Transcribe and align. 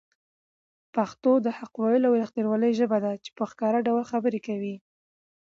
پښتو 0.95 1.31
د 1.45 1.47
حق 1.57 1.73
ویلو 1.83 2.07
او 2.09 2.17
رښتینولۍ 2.23 2.71
ژبه 2.79 2.97
ده 3.03 3.11
چي 3.23 3.29
په 3.37 3.43
ښکاره 3.51 3.79
ډول 3.87 4.03
خبرې 4.11 4.39
کوي. 4.47 4.75